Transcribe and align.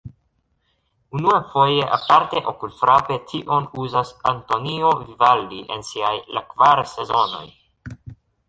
Unuafoje 1.17 1.83
aparte 1.97 2.41
okulfrape 2.53 3.17
tion 3.33 3.69
uzas 3.83 4.15
Antonio 4.33 4.95
Vivaldi 5.03 5.63
en 5.77 5.89
siaj 5.91 6.15
La 6.39 6.47
kvar 6.55 6.87
sezonoj. 6.95 7.47